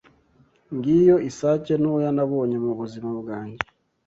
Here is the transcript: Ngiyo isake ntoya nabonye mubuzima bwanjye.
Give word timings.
Ngiyo 0.75 1.15
isake 1.29 1.73
ntoya 1.81 2.09
nabonye 2.17 2.57
mubuzima 2.65 3.09
bwanjye. 3.21 3.61